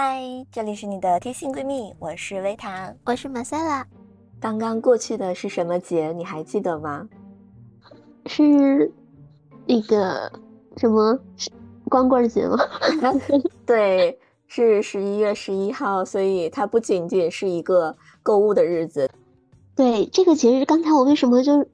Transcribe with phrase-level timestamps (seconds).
[0.00, 3.84] 嗨，这里是你的贴心闺蜜，我是维塔，我是马赛拉。
[4.38, 6.12] 刚刚过去的是什么节？
[6.12, 7.08] 你还记得吗？
[8.26, 8.92] 是
[9.66, 10.30] 那个
[10.76, 11.18] 什么
[11.86, 12.58] 光棍节吗？
[13.66, 19.10] 对，是十一月十一号，所以它不仅仅是一个购物的日子。
[19.74, 21.66] 对，这个节日，刚才我为什么就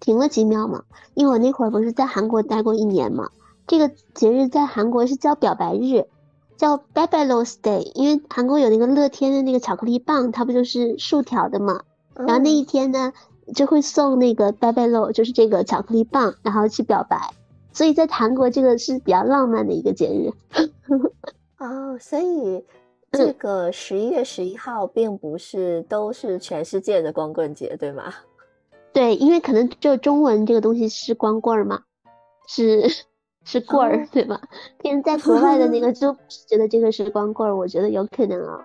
[0.00, 0.82] 停了几秒嘛？
[1.12, 3.28] 因为我那会儿不是在韩国待过一年嘛。
[3.66, 6.06] 这个节日在韩国是叫表白日，
[6.56, 11.82] 叫 Babylon's Day，因为韩国有那个乐天的那个巧克力棒，它不就是竖条的嘛？
[12.14, 13.12] 然后那一天呢，
[13.54, 17.30] 就会送那个 Babylon，就是这个巧克力棒，然后去表白。
[17.72, 20.32] 所以在韩国这个是比较浪漫的一个节日。
[21.58, 22.64] 哦，所以
[23.12, 28.14] 这个十一月十一号并不是都是全世界的光棍节，对吗？
[28.94, 31.82] 对，因为可能就中文这个东西是光棍嘛，
[32.48, 32.90] 是。
[33.46, 34.38] 是棍儿，对吧？
[34.76, 36.14] 别人在国外的那个就
[36.48, 38.58] 觉得这个是光棍儿，我觉得有可能啊。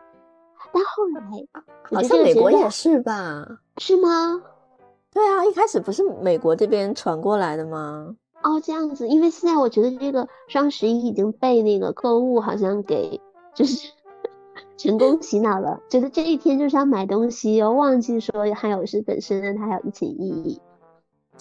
[0.73, 1.21] 但后来
[1.83, 3.45] 好像美国也是吧？
[3.77, 4.41] 是吗？
[5.13, 8.15] 对啊，一开始不是美国这边传过来的吗？
[8.41, 9.07] 哦，这样子。
[9.07, 13.21] 因为现在我觉得这个双十一已经被那个购物好像给
[13.53, 13.91] 就是
[14.77, 20.59] 成功洗脑了，觉得这一天就是要买东西，又忘记说还有是本身它还有一层意义。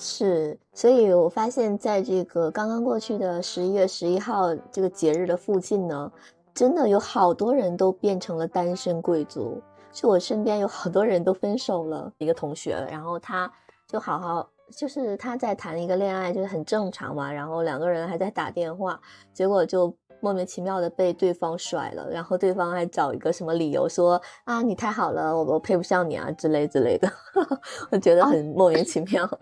[0.03, 6.11] 是，所以我发现，在这个刚刚过去的十一月十一号这个节日的附近呢，
[6.55, 9.61] 真的有好多人都变成了单身贵族。
[9.93, 13.53] 就我身边有好多人都分手了，一个同学，然后他
[13.87, 17.31] 就好好，就是他在谈一个恋爱，就是很正常嘛。
[17.31, 18.99] 然后两个人还在打电话，
[19.35, 27.11] 结果就莫名其妙的被对方甩了，然后对方还找一个什么理由说啊，你太好了，我我配不上你啊之类之类的，
[27.93, 29.27] 我觉得很莫名其妙。
[29.27, 29.39] 哦，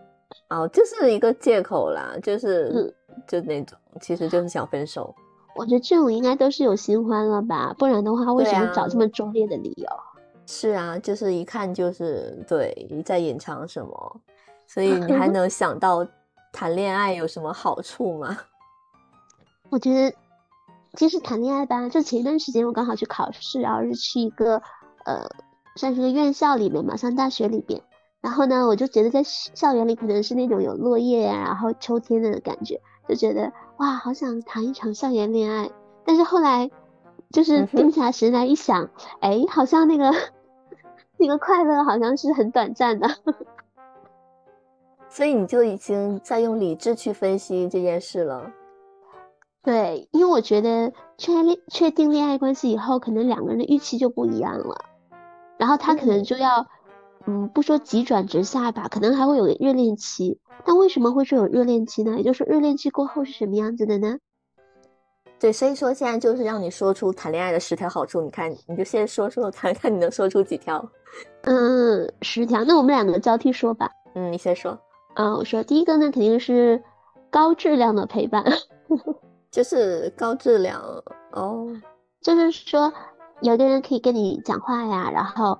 [0.72, 2.94] 就是一个借口啦，就是
[3.26, 5.14] 就那种，其实就是想分手。
[5.56, 9.88] 我觉得这种应该都是有新欢了吧，不然的话为什么找这么拙劣的理由？
[10.46, 14.20] 是啊，就是一看就是对在隐藏什么，
[14.66, 16.06] 所以你还 能想到
[16.52, 18.38] 谈恋爱有什么好处吗？
[19.68, 20.16] 我觉得
[20.94, 24.62] 其实谈恋爱吧，就前一段时间我刚好去考试，然后是去一个
[25.04, 25.28] 呃，
[25.76, 27.82] 算是个院校里面嘛，上大学里边。
[28.20, 35.70] 然后呢，我就觉得在校园里可能是那种有落叶呀，然后秋天的感觉，就觉得哇，好想谈一场校园恋爱。
[36.04, 36.68] 但是后来，
[37.30, 38.90] 就是定下神来一想，
[39.20, 40.12] 哎，好像那个
[41.16, 43.08] 那个快乐好像是很短暂的。
[45.08, 48.50] 所以你就已经在用理智去分析这件事了。
[49.62, 54.86] 对，因为我觉得确恋确定恋爱关系以后，可能两个人的预期就不一样了，
[55.56, 56.60] 然后他可能就要。
[56.60, 56.66] 嗯，
[57.52, 60.38] 不说急转直下吧，可能还会有热恋期。
[60.64, 62.16] 但为什么会说有热恋期呢？
[62.16, 64.18] 也就是热恋期过后是什么样子的呢？
[65.38, 68.20] 对，所以说现在就是让你说出谈恋爱的十条好处。
[68.20, 70.84] 你看，你就先说说看看你能说出几条。
[71.42, 72.64] 嗯，十条。
[72.64, 73.88] 那我们两个交替说吧。
[74.14, 74.78] 嗯，你先说。
[75.14, 76.82] 嗯，我说第一个呢，肯定是
[77.30, 78.44] 高质量的陪伴，
[79.50, 80.80] 就是高质量
[81.32, 81.68] 哦，
[82.20, 82.92] 就是说
[83.40, 85.58] 有的人可以跟你讲话呀，然后。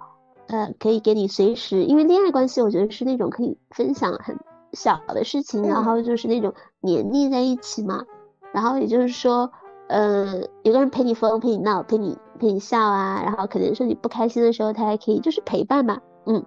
[0.49, 4.37] 呃，可以给你随时，因为恋爱关系，我觉得是那种可以分享很
[4.73, 8.05] 小的事情，然后就是那种黏腻在一起嘛。
[8.53, 9.51] 然后也就是说，
[9.89, 13.21] 呃，有个人陪你疯，陪你闹，陪你陪你笑啊。
[13.23, 16.01] 然后可能说你不开心的时候，他还可以就是陪伴嘛。
[16.25, 16.45] 嗯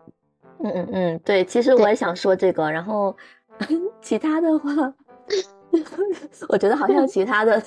[0.63, 2.71] 嗯嗯嗯，对，其实我也想说这个。
[2.71, 3.15] 然后
[4.01, 4.71] 其他的话，
[6.49, 7.61] 我觉得好像其他的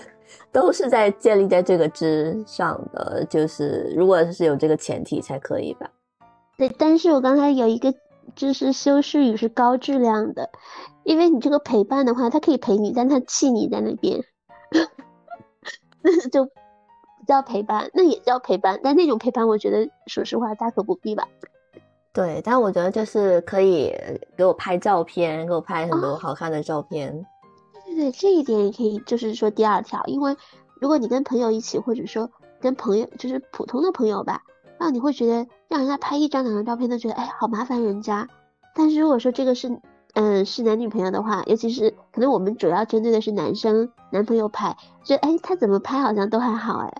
[0.50, 5.88] 都是在建立在这个之上的，就是如果是有这个前提才可以吧。
[6.56, 7.94] 对，但是我刚才有一个
[8.36, 10.50] 就是修饰语是高质量的，
[11.02, 14.22] 因为你这个陪伴的话，他可以陪你，但他气你在那边，
[16.00, 16.50] 那就不
[17.26, 21.26] 叫陪伴，那也叫陪伴，但那种陪伴，我觉得说实话大可不必吧。
[22.12, 23.92] 对，但我觉得就是可以
[24.36, 27.26] 给我拍照片，给我拍很多好看的照片。
[27.86, 30.36] 对对对，这一点也可以，就是说第二条，因为
[30.80, 32.30] 如果你跟朋友一起，或者说
[32.60, 34.42] 跟朋友，就是普通的朋友吧。
[34.78, 38.28] 那你会觉得让人家拍一张两张照片都觉得哎好麻烦人家，
[38.74, 39.80] 但是如果说这个是
[40.14, 46.94] 嗯是男女朋友的话，尤其是可能我们主要针对的是男生男朋友拍，就哎他怎么拍好像都还好哎，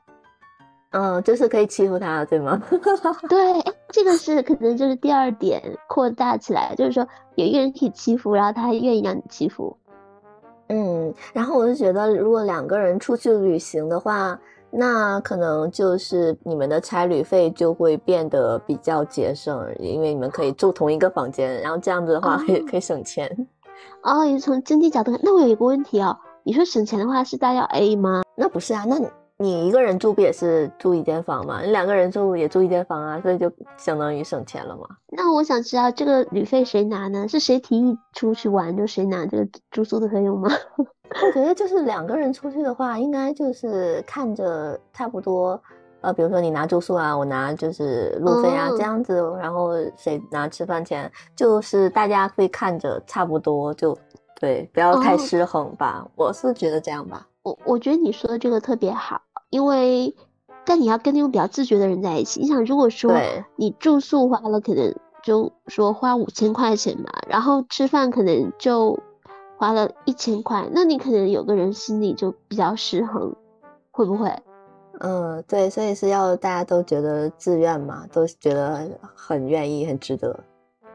[0.93, 2.63] 嗯就是可以欺负他对吗？
[3.29, 3.39] 对，
[3.91, 9.77] 这个是可能就是第二点扩大起来，就是说有一个人可以欺负，然后他还愿意让你欺负，
[10.69, 14.39] 嗯，然后我就觉得如果两个人出去旅行的话。
[14.77, 23.47] 那可能就是你们的差旅费就会变得比较节省，因为你们可以住同一个房间，然后这样子的话可以可以省钱。
[24.03, 28.23] 哦，也从经济角度看，那我有一个问题哦，你说省钱的话是大家要 A 吗？
[28.35, 28.99] 那不是啊，那
[29.37, 31.61] 你一个人住不也是住一间房吗？
[31.63, 34.87] 你两个人住也住一间房啊，所以就相当于省钱了嘛。
[35.09, 37.27] 那我想知道这个旅费谁拿呢？
[37.27, 40.49] 是谁提议出去玩就谁拿这个住宿的费用吗？
[41.27, 45.61] 我觉得就是两个人出去的话，应该就是看着差不多。
[46.01, 53.97] 呃，比如说你拿住宿啊，我拿就是路费啊，这样子，然后谁拿吃饭钱，就是大家会看着差不多，就
[54.39, 56.07] 对，不要太失衡吧。
[56.15, 57.27] 我是觉得这样吧。
[57.45, 59.21] 我我觉得你说的这个特别好，
[59.51, 60.17] 因为
[60.65, 62.41] 但你要跟那种比较自觉的人在一起。
[62.41, 63.13] 你想，如果说
[63.55, 64.93] 你住宿花了，可能
[65.23, 68.99] 就说花五千块钱嘛，然后吃饭可能就
[69.59, 73.37] 花了一千块，那你可能有个人心里就比较失衡，
[73.91, 74.35] 会不会？
[75.01, 80.43] 嗯，对，所以是要大家都觉得自愿嘛，都觉得很愿意、很值得。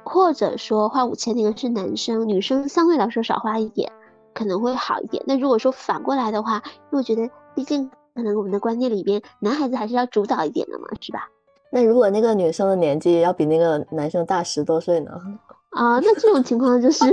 [0.03, 3.91] 或者说花五千那个是男生，女生相对来说少花一点，
[4.39, 5.21] 可能会好一点。
[5.27, 11.27] 那如果说反过来的话，因为我觉得毕竟可能我们的观念里边，男孩子还是要主导一点的嘛，是吧？
[11.69, 15.11] 那如果那个女生的年纪要比那个男生大十多岁呢？
[15.71, 17.05] 啊，那这种情况就是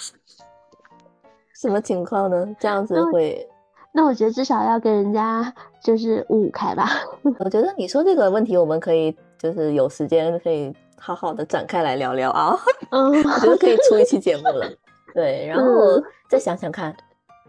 [1.54, 2.56] 什么情况呢？
[2.58, 3.46] 这样子会。
[3.92, 6.88] 那我觉得至少要跟人家就是五五开吧。
[7.38, 12.58] 我觉得你说这个问题，我们可以就是有时间可以好好的展开来聊聊啊。
[12.90, 14.66] 嗯，我觉得可以出一期节目了。
[15.14, 16.94] 对，然后再想想看。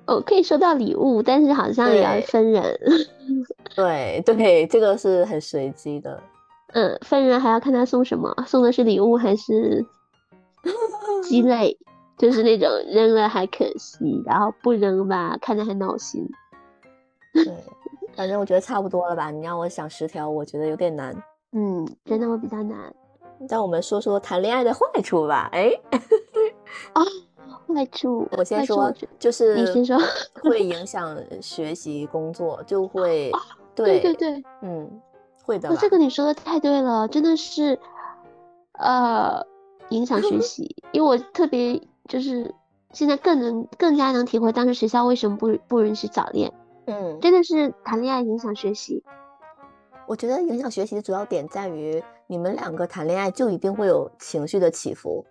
[0.06, 2.79] 哦，可以收到礼物，但是好像也要分人。
[3.75, 6.21] 对对，这个是很随机的。
[6.73, 9.83] 嗯，分人还要看他送什么，送的是礼物还是
[11.23, 11.77] 鸡 肋。
[12.17, 16.25] 就是那种扔了还可惜，然后不扔吧，看着还闹心。
[17.35, 17.45] 对，
[18.15, 19.29] 反正我觉得差不多了吧。
[19.29, 21.13] 你让我想十条，我觉得有点难。
[21.51, 22.77] 嗯，真的我比较难。
[23.50, 25.50] 让我们说说谈恋爱的坏处吧。
[25.51, 25.69] 哎，
[26.94, 27.03] 啊，
[27.67, 29.97] 坏处，我先说，就是你先说，
[30.41, 33.31] 会影 响学习工作，就会，
[33.73, 35.01] 对对对，嗯，
[35.44, 35.69] 会的。
[35.69, 37.79] 那这个你说的太对了，真的是，
[38.79, 39.45] 呃，
[39.89, 41.81] 影响学 习，因为我特别。
[42.07, 42.53] 就是
[42.94, 46.53] 现在更能更加能体会当时学校为什么不不允许早恋，
[46.85, 49.03] 嗯，真的是谈恋爱影响学习。
[50.06, 55.25] 我觉得影响学习的主要点在于你们两个谈恋爱就一定会有情绪的起伏，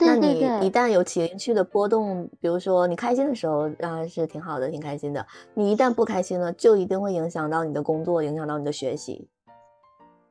[0.00, 9.28] 那你一旦有情绪的波动，比如说你开心的时候当然是挺好的，挺开心的，你一旦不开心了，就一定会影响到你的工作，影响到你的学习。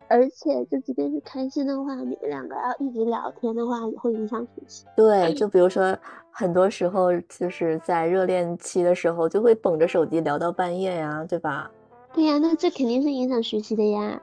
[0.10, 4.86] 而且，就即便是开心的话，你们两个要一直聊天的话，也会影响学习。
[4.96, 5.98] 对，就比如说，
[6.31, 11.69] 很多时候就是在热恋期的时候，就会捧着手机聊到半夜呀，对吧？
[12.14, 14.22] 对呀，那这肯定是影响学习的呀。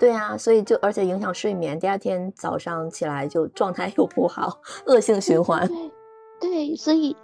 [0.00, 5.68] 对啊，所以就而且影响睡眠，第二天早上起来就状态又不好，恶性循环。
[6.40, 7.14] 对，所以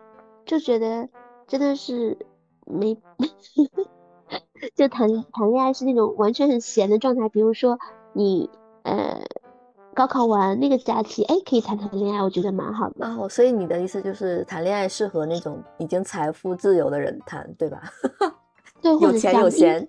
[0.45, 1.09] 就觉得
[1.47, 2.19] 真的是
[2.67, 2.95] 没。
[4.75, 7.79] 就谈谈恋爱是那种完全很闲的状态，比如说
[8.13, 8.51] 你
[8.83, 9.23] 呃
[9.95, 13.07] 高考完那个假期，哎，可以谈谈恋爱，我觉得蛮好的。
[13.07, 17.83] 哦，所以你的意思就是谈恋爱适合那种已经财富自由的人谈，对吧？
[18.83, 19.89] 对，有钱有闲。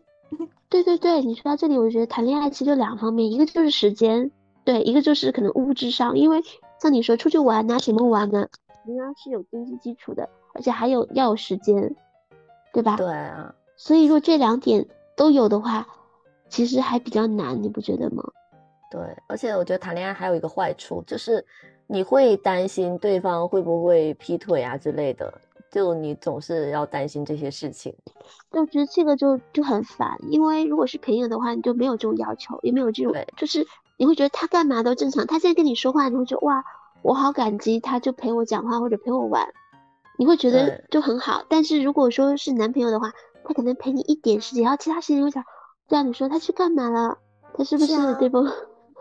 [0.70, 4.32] 对对对，你说到这里，我觉得谈恋爱其实就两方面，一个就是时间，
[4.66, 6.42] 对，一个就是可能物质上，因为
[6.82, 8.48] 像你说出去玩拿什么玩呢？
[8.86, 11.96] 你要是有经济基础的，而且还有要有时间，
[12.74, 12.98] 对吧？
[12.98, 13.54] 对啊。
[13.76, 15.88] 所以，若这两点都有的话，
[16.50, 18.24] 其实还比较难，你不觉得吗？
[18.90, 21.46] 对，而且我觉得谈恋爱还有一个坏处，就是
[21.88, 25.34] 你会担心对方会不会劈腿啊之类的，
[25.72, 27.94] 就你总是要担心这些事情。
[28.52, 33.66] 我觉得这个就就很烦，因为如果是朋友的话，你就没有这种要求，也没有这种，就是
[33.98, 36.64] 你会觉得他干嘛都正常，他现在跟你说话，你会觉得哇，
[37.02, 39.48] 我好感激，他就陪我讲话或者陪我玩，
[40.18, 41.44] 你会觉得就很好。
[41.48, 43.12] 但是如果说是男朋友的话，
[43.44, 45.44] 他可能陪你一点时间，然后其他时间会想，
[45.88, 47.18] 对啊，你说他去干嘛了？
[47.54, 48.46] 他是不是对不？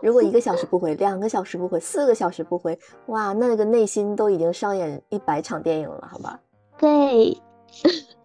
[0.01, 6.39] 如果一个小时不回，两个小时不回，四个小时不回，哇，那个内心都已经上演一百场电影了，好吧？
[6.77, 7.37] 对。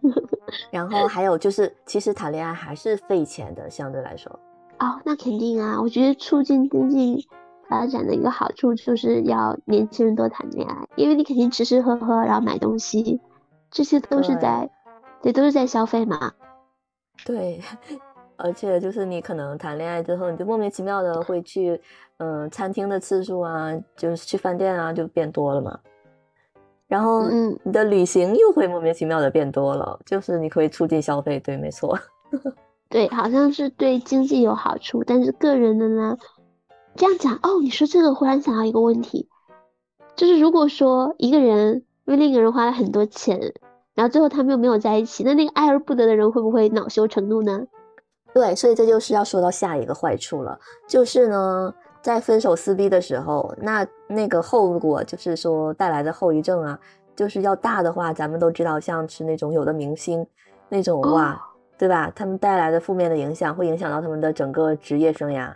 [0.71, 4.31] 然后还有就是，其实谈恋爱还是费钱的，相对来说。
[4.79, 5.79] 哦，那肯定啊！
[5.81, 7.27] 我觉得促进经济
[7.69, 13.21] 发展的一个好处就是要年轻人多谈恋爱，因为你肯定吃吃喝喝，然后买东西，
[13.71, 14.69] 这些都是在。
[15.21, 16.33] 对都是在消费嘛？
[17.25, 17.61] 对，
[18.35, 21.79] 而且就是你可能谈恋爱之后，你就莫名其妙的会去，
[22.17, 25.79] 嗯，餐厅的次数啊，就是去饭店啊，就变多了嘛。
[26.93, 31.97] 然后，嗯，你的旅行又会莫名其妙的变多了，就是你可以促进消费，对，没错。
[32.87, 36.15] 对，好像是对经济有好处，但是个人的呢？
[36.95, 39.27] 这样讲哦，你说这个，忽然想到一个问题，
[40.15, 43.39] 就是如果说一个人为另一个人花了很多钱。
[43.95, 47.63] 然后最后他们又没有在一起，那那个爱而不得的人会不会恼羞成怒呢？
[48.35, 51.73] 对，所以这就是要说到下一个坏处了，就是呢，
[52.03, 56.77] 在分手撕逼的时候，那那个后果就是说带来的后遗症啊，
[57.15, 60.27] 就是要大的话，咱们都知道，像是那种有的明星
[60.67, 61.41] 那种哇，
[61.77, 62.11] 对吧？
[62.13, 65.53] 他们带来的负面的影响会影响到他们的整个职业生涯，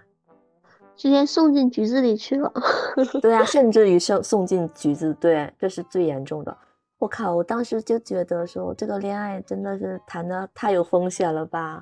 [0.95, 2.49] 直接送进局子里去了。
[3.21, 6.57] 对啊，甚至于送送进局子，对，这是最严重的。
[6.97, 11.81] 我靠，我当时就觉得说，这个恋爱真的是谈的太有风险了吧。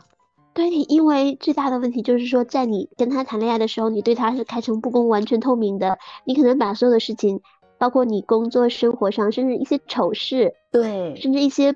[0.55, 5.99] 对，因为最大的问题就是说，在你跟他谈恋爱的时候，你对他是开诚布公、完全透明的。
[6.23, 7.41] 你可能把所有的事情，
[7.77, 11.75] 包括你工作生活上，甚至一些丑事，对，甚至一些，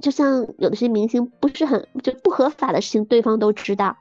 [0.00, 3.96] 就像有的些明星不是很就不合法的事情，对方都知道。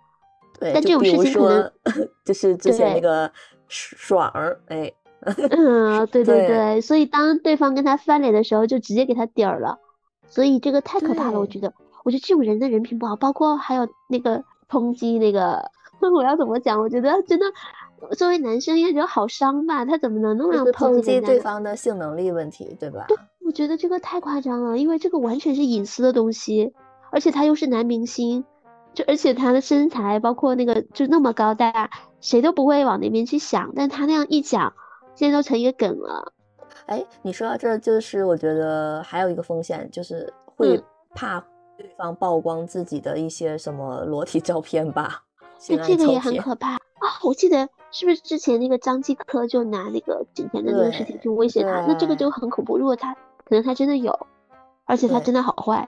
[0.59, 1.71] 对，但这种事情可能
[2.25, 3.31] 就是之前那个
[3.69, 4.91] 爽儿，哎，
[5.49, 9.79] 嗯， 对对对，所以当对方跟他翻脸的时候，就直接给他底儿了。
[10.27, 11.73] 所以这个太可怕了，我觉得。
[12.03, 15.71] 我觉得这种人的人品不好，包括还有那个抨击那个，
[16.13, 16.79] 我要怎么讲？
[16.79, 17.45] 我觉得真的，
[18.15, 19.85] 作为男生应该觉得好伤吧？
[19.85, 23.05] 他怎么能那么抨击对方的性能力问题，对吧？
[23.07, 26.73] 对，我觉得这个太夸张了，因为这个完全是隐私的东西，
[27.11, 28.43] 而且他又是男明星，
[28.93, 34.73] 就而且他的身材，包括那个就那么高大，谁都不会往那边去想，但他那样一讲，
[35.15, 36.33] 现在都成一个梗了。
[36.87, 40.83] 哎，你说到这，就是我觉得还有一个风险，就是会
[41.15, 41.41] 怕。
[41.77, 45.23] 对方曝光自己的一些什么裸体照片吧，
[45.69, 46.79] 那这个也很可怕啊！
[47.23, 51.85] 我记得是不是之前那个张继科就拿那个景甜的那个事情去威胁他？
[51.87, 52.77] 那这个就很恐怖。
[52.77, 54.27] 如果他可能他真的有，
[54.85, 55.87] 而且他真的好坏。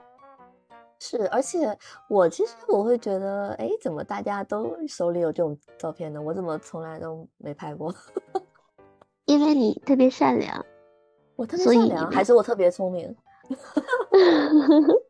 [0.98, 1.78] 是，而且
[2.08, 6.20] 我其实我会觉得，哎，怎么大家都手里有这种照片呢？
[6.20, 7.94] 我怎么从来都没拍过？
[9.26, 10.64] 因为你特别善良，
[11.36, 13.14] 我特别善良，还是我特别聪明？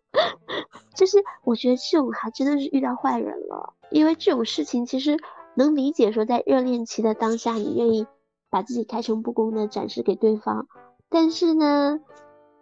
[0.96, 5.16] 就是我觉得这种还真的是遇到坏人了，因为这种事情其实
[5.54, 8.06] 能理解，说在热恋期的当下，你愿意
[8.50, 10.66] 把自己开诚布公的展示给对方，
[11.08, 12.00] 但是呢，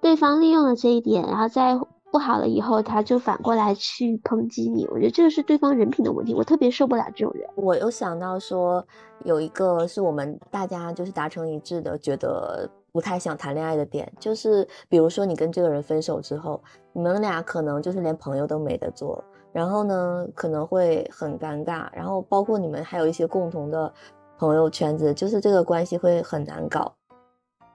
[0.01, 1.79] 对方利用了这一点，然后在
[2.13, 7.49] 不好了以后，他就反过来去抨击你，我觉得这个是对方人品的问题，我特别受不了这种人。
[7.55, 8.87] 我有想到说，
[9.25, 12.69] 有一个是我们大家就是达成一致的，觉得。
[12.95, 19.23] 不太想谈恋爱的点，就是比如说你跟这个人分手之后，你们俩可能就是连朋友都没得做，
[19.53, 23.93] 然后呢可能会很尴尬，然后包括你们还有一些共同的
[24.39, 26.95] 朋友圈子，就是这个关系会很难搞。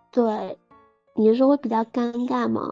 [0.09, 0.57] 对，
[1.15, 2.71] 你是说会比较尴尬吗？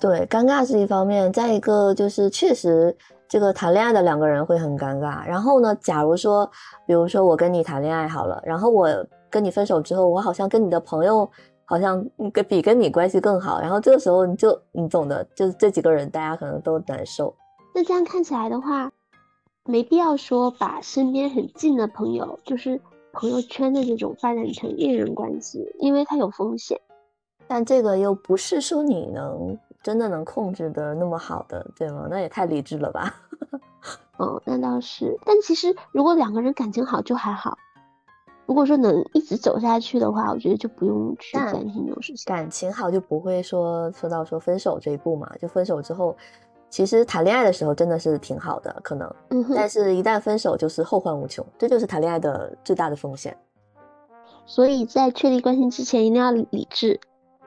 [0.00, 2.96] 对，尴尬是一方面，再一个就是确实
[3.28, 5.24] 这个谈恋爱的两个人会很尴尬。
[5.24, 6.50] 然后呢，假如说，
[6.84, 8.88] 比如说我跟你谈恋爱好了，然后我
[9.30, 11.30] 跟你分手之后，我好像跟你的朋友。
[11.70, 17.32] 好像跟比跟你关系更好，然后这个时候你就你懂的，就是这几个人大家可能都难受。
[17.72, 18.90] 那这样看起来的话，
[19.66, 22.80] 没必要说把身边很近的朋友，就是
[23.12, 26.76] 朋友圈的这种发展成恋人关系，因为它有风险。
[27.46, 32.08] 但这个又不是说你能真的能控制的那么好的，对吗？
[32.10, 33.14] 那也太理智了吧？
[34.18, 35.16] 哦，那倒是。
[35.24, 37.56] 但其实如果两个人感情好就还好。
[38.50, 42.24] 如果说能一直走下去的话，我觉得就不用去担心这种事情。
[42.26, 45.30] 感情好就不会说说到说分手这一步嘛？
[45.40, 46.16] 就分手之后，
[46.68, 53.36] 其实谈恋爱的时候真的是挺好的，可能，嗯但是一旦分手就是后患无穷，这就是谈恋爱的最大的风险。
[54.46, 56.98] 所以在确立关系之前，一定要理智，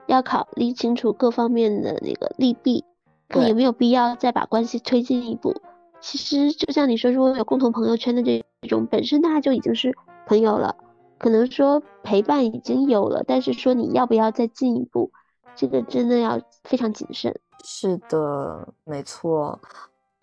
[0.06, 2.82] 要考虑清楚各方面的那个利弊，
[3.28, 5.54] 看有没有必要再把关系推进一步。
[6.00, 9.94] 其实就像你说，如果有共同朋友圈的这种，本身大家就已经是
[10.26, 10.74] 朋友了。
[11.24, 15.10] 可能说陪伴已经有了，但是说你要不要再进一步，
[15.56, 17.34] 这个真的要非常谨慎。
[17.64, 19.58] 是的，没错。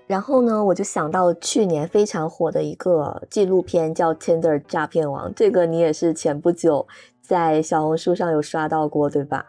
[0.05, 6.87] 然后呢，我就想到去年非常火的一个纪录片叫《Tinder 诈骗王》，这个你也是前不久
[7.19, 9.43] 在小红书上有刷到过，对吧？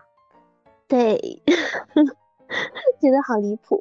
[0.88, 1.42] 对，
[2.98, 3.78] 觉得好离谱。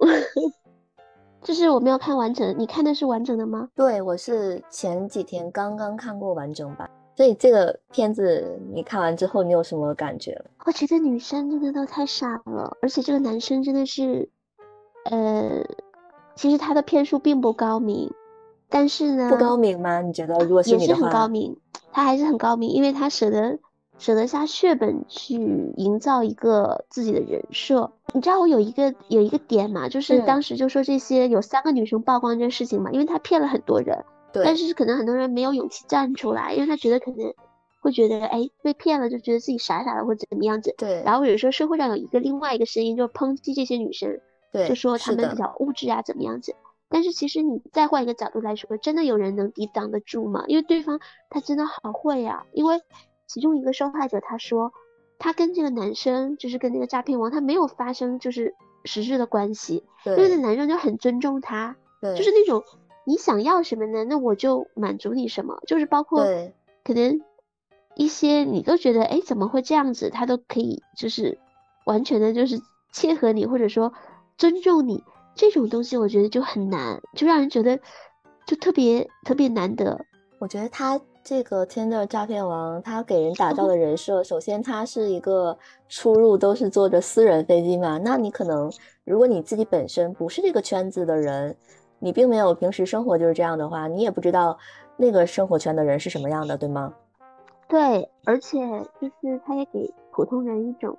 [1.42, 3.70] 就是我没有看完整，你看的是完整的吗？
[3.74, 6.90] 对，我是前几天刚刚看过完整版。
[7.22, 10.44] 所以这个片子你看完之后，你有什么感觉？
[10.66, 14.28] 我觉得女生真的都太傻了，而且这个男生真的是，
[15.06, 15.64] 呃，
[16.36, 18.12] 其实他的骗术并不高明，
[18.70, 20.02] 但是呢，不高明吗？
[20.02, 21.56] 你觉得如果是也是很高明，
[21.92, 23.60] 他还是很高明，因为他舍得
[24.00, 25.36] 舍得下血本去
[25.78, 27.92] 营造一个自己的人设。
[28.16, 34.04] 你知道我有一个有一个点嘛，就是当时就说这些有三个女生曝光这事情嘛，因为他骗了很多人。
[34.34, 37.34] 但是可能很多人没有勇气站出来，因为他觉得可能
[37.82, 40.74] 会觉得哎被骗了，就觉得自己傻傻的或者怎么样子。
[40.78, 44.20] 对，然后有时候社会上有一个另外一个声音，就是抨击这些女生，
[44.52, 46.56] 对，就说她们比较物质啊，怎么样子。
[46.90, 50.44] 但是其实你再换一个角度来说，真的有人能抵挡得住吗？
[50.48, 52.82] 因为对方他真的好会呀、因为
[53.28, 54.74] 其中一个受害者他说，
[55.18, 62.62] 他跟这个男生就是跟那个诈骗王，他没有发生就是实质的关系，因为那男生就很尊重他，对，就是那种
[63.04, 66.24] 你想要什么呢，那我就满足你什么，就是包括
[66.84, 67.22] 可能
[67.96, 71.38] 一些你都觉得哎怎么会这样子，他都可以就是
[71.86, 73.92] 完全的就是切合你，或者说
[74.38, 75.04] 尊重你
[75.36, 77.80] 这种东西，我觉得就很难，就让人觉得
[78.46, 80.06] 就特别特别难得。
[80.40, 88.72] 我觉得他这个 Tinder 诈骗王，他给人打造的人设，首先他是一个出入都是坐着私人飞机嘛，那你可能
[89.04, 91.56] 如果你自己本身不是这个圈子的人，
[92.02, 94.58] 你并没有平时生活就是这样的话，你也不知道
[94.98, 96.94] 那个生活圈的人是什么样的，对吗？
[97.70, 98.60] 对，而且
[99.00, 100.98] 就是他也给普通人一种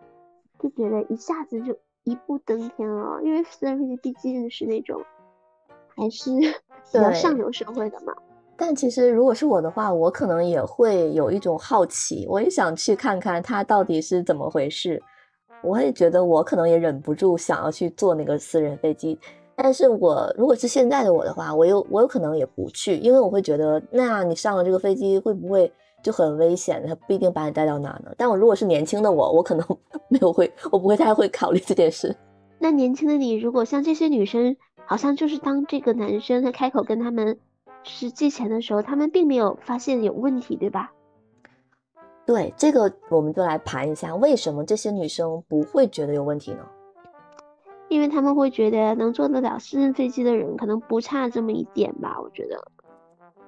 [0.58, 5.02] 就觉得一下子就一步登天了，因为私人飞机毕竟是那种
[5.96, 6.30] 还是
[6.92, 8.14] 比较上流社会的嘛。
[8.56, 15.02] 但其实如果是我的话，我可能也会有一种好奇，我也想去看看他到底是怎么回事。
[15.62, 19.18] 我也觉得我可能也忍不住想要去坐那个私人飞机，
[19.54, 25.70] 但是我如果是现在的我的话，我有我有可能也不去，因为我会觉得，那你上了这个飞机会不会
[26.02, 26.84] 就很危险？
[26.86, 28.12] 他不一定把你带到哪呢。
[28.16, 29.64] 但我如果是年轻的我，我可能
[30.08, 32.14] 没有会，我不会太会考虑这件事。
[32.58, 34.56] 那年轻的你，如果像这些女生，
[34.86, 37.38] 好像就是当这个男生他开口跟他们
[37.82, 40.92] 是借钱的时候，他们并没有发现有问题，对吧？
[42.24, 46.64] 对这个，我们就来盘一下，为什么这些女生不会觉得有问题呢？
[47.92, 52.58] 因为他们会觉得能坐得了私人飞机的人，可能不差这么一点吧，我觉得。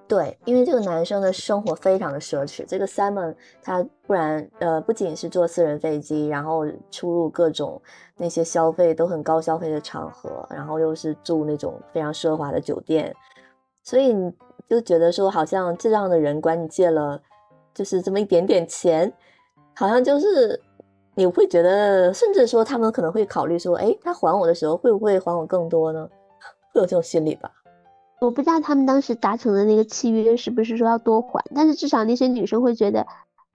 [0.07, 2.63] 对，因为这个男生的生活非常的奢侈。
[2.67, 7.81] 这个 Simon 他不然呃，不仅是坐私人飞机，然后出入各种
[8.19, 13.17] 那些消费都很高消费的场合，然后又是住那种非常奢华的酒店，
[13.83, 14.31] 所以你
[14.69, 17.19] 就觉得说，好像这样的人管你借了
[17.73, 19.11] 就是这么一点点钱，
[19.75, 20.61] 好像就是
[21.17, 26.09] 你会觉得，甚至说他们可能会考虑说，哎，他还我的时候会不会还我更多呢？
[26.73, 27.51] 会有这种心理吧？
[28.21, 33.07] 我不知道他们当时达成的那个契约是不是说要多还，但是至少那些女生会觉得，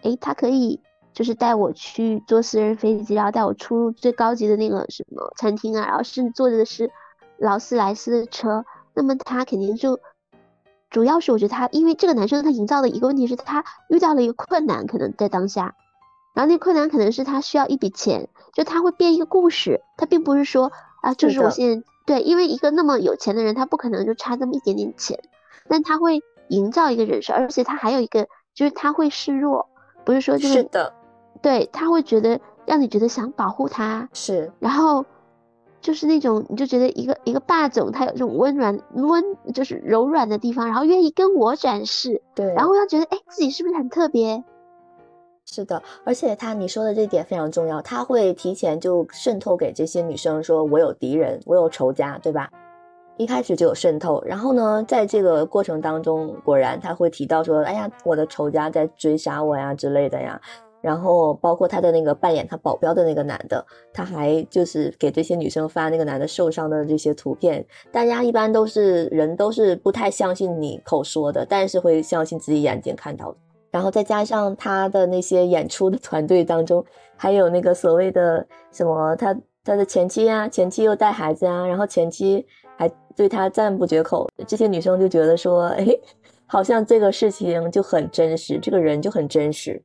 [0.04, 0.80] 诶，他可以
[1.12, 6.92] 就是带我去坐私人飞机，然后带我出入最高级的那个什么餐厅啊，然后甚至坐的是
[7.38, 10.00] 劳斯莱斯的车，那么他肯定就，
[10.90, 15.76] 主要是我觉得他，因为这个男生他营造的一个问题是他遇到了一个困难，可能在当下，
[16.34, 21.86] 然后那困难可能是他需要一笔钱，就他会编一个故事，他并不是说啊，就是我现在。
[22.06, 25.20] 对，因为一个那么有钱的人，他不可能就差这么一点点钱，
[25.68, 29.70] 但他会营造一个人设，而且他还有一个就是他会示弱，
[30.06, 30.92] 不是说这个，是的，
[31.44, 35.06] 对，他会觉得让你觉得想保护他，是然后
[35.82, 44.44] 就是那种你就觉得一个一个霸总，他有这种温软温就是柔软的地方，然后愿意跟我展示，对，然后要觉得哎自己是不是很特别？
[45.52, 52.50] 是的，而且他你说的这点非常重要，他会提前就渗透给这些女生说，我有敌人，我有仇家，对吧？
[53.18, 60.40] 一开始就有渗透，然后呢，在这个过程当中，果然他会提到说，哎呀，我的仇家在追杀我呀之类的呀。
[60.82, 67.66] 然后包括他的那个扮演他保镖的那个男的，他还就是给这些女生发那个男的受伤的这些图片。
[67.92, 73.38] 大家一般都是人都是不太相信你口说的，但是会相信自己眼睛看到的。
[73.72, 76.84] 然后再加上他的那些演出的团队当中，
[77.16, 82.46] 还有那个所谓的什么他他的前妻啊，前妻又带孩子啊，然后前妻
[82.78, 85.86] 还对他赞不绝口，这些女生就觉得说， 哎，
[86.46, 89.84] 好像这个事情就很真实，这个人就很真实。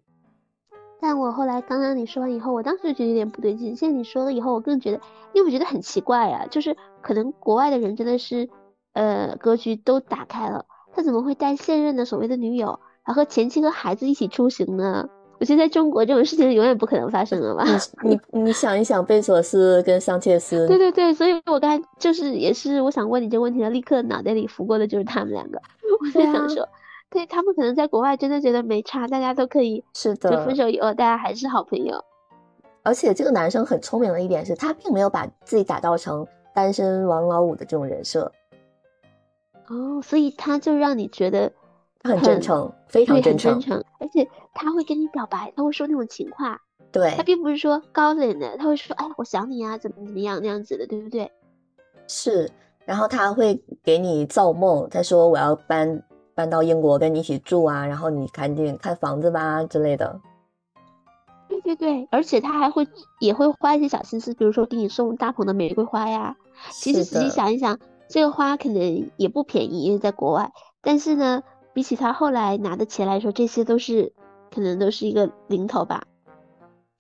[1.01, 3.77] 但我后来刚刚你说完以后，我当时就觉得有点不对劲。
[3.77, 4.99] 现在你说了以后，我更觉得，
[5.35, 8.49] 因为我觉得很奇怪啊，就是可能国外的人真的是，
[8.95, 15.09] 呃，格局都打开了，他怎么会带现任的所谓的女友，然后和前妻和孩子一起出行呢？
[15.41, 17.65] 我觉得在中国这种事情永远不可能发生了吧？
[18.03, 25.61] 你你你想一想，贝索斯跟桑切斯，对对对，所以我刚才就是也是我想问你这个问题的，立刻脑袋里浮过的就是他们两个，
[26.01, 26.67] 我就想说。
[27.11, 32.05] 对他们可能在国外真的觉得没差，大家都可以，是的就分，手以后大家还是好朋友。
[32.83, 38.33] 而且这个男生很聪明的一点是，他并没有把自己打造成单身王老五的这种人设，
[39.69, 41.55] 哦，所以他就让你觉得他
[42.05, 46.61] 很真诚，非常真，诚，而且他会跟你表白，他会说那种情话，
[46.93, 51.33] 对他，并不是说高冷的，他会说，哎，我想你啊，怎么怎么样那样子的，对不对？
[52.07, 52.51] 是。
[52.87, 56.03] 然后他会给你造梦，他说我要搬
[56.35, 60.21] 搬到英国跟你一起住啊，然后你赶紧看房子吧之类的。
[61.49, 62.87] 对对对，而且他还会
[63.21, 66.37] 也会花一些小心思，比如说给你送大捧的玫瑰花呀。
[66.71, 70.53] 其实仔细想一想，这个花可能也不便宜，因为在国外。
[70.83, 71.43] 但是呢，
[71.75, 74.13] 比起他后来拿的钱来说，这些都是
[74.51, 76.05] 可能都是一个零头吧。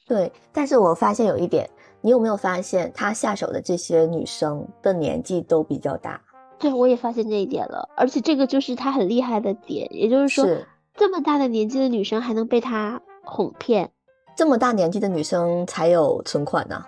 [0.06, 1.70] 对，但是我发现有一点，
[2.02, 6.20] 你有没有发现他下手的这些女生的年纪都比较大？
[6.58, 7.88] 对，我也发现这一点了。
[7.96, 10.46] 而且这个就是他很厉害的点，也就是说，
[10.94, 13.90] 这么大的年纪的女生还能被他哄骗。
[14.36, 16.84] 这么大年纪的女生才有存款呢？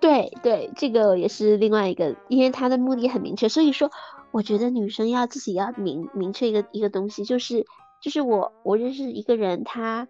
[0.00, 3.90] 对对，这个也是另外一个，因为他的目的很明确，所以说
[4.32, 7.66] 我觉得女生要自己要明明确一个一个东西，就是
[8.00, 10.06] 就是我我认识一个人，他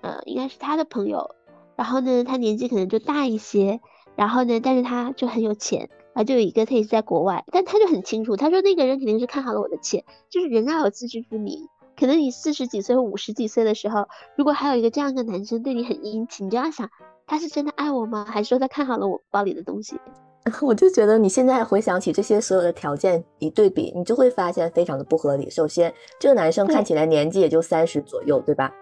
[0.00, 1.34] 呃应该是他的朋友，
[1.76, 3.80] 然后呢他年纪可能就大一些，
[4.16, 11.68] 然后呢但是他就很有钱，然后就有一个他也是在国外，但他就很清楚，他说那个人肯定是看好了我的钱，就是人要有自知之明。
[11.96, 16.90] 可能你四十几岁或五十几岁的时候，如果还有一个这样的男生对你很殷勤，你就要想，
[17.24, 18.24] 他是真的爱我吗？
[18.28, 19.96] 还是说他看好了我包里的东西？
[20.60, 25.48] 我就觉得你现在回想起这些所有的条件一对比，你就会发现非常的不合理。
[25.48, 28.72] 首先，这个男生看起来年纪也就三十左右，对吧？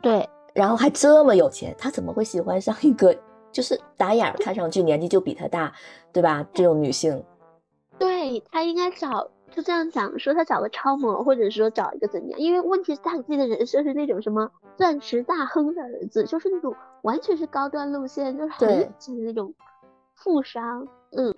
[0.00, 0.28] 对。
[0.54, 3.14] 然后还这么有钱，他怎么会喜欢上一个
[3.52, 5.72] 就是打眼看上去年纪就比他大，
[6.10, 6.44] 对吧？
[6.54, 7.22] 这种女性？
[7.98, 9.30] 对他应该找。
[9.52, 12.38] 就这样讲，说他找个超模，或者说找一个怎样？
[12.40, 19.52] 因为问题是他自己的人设是那种什么钻石大亨的儿子，就是那种完全是高端路线，就是很有钱的那种
[20.14, 20.88] 富商。
[21.16, 21.34] 嗯，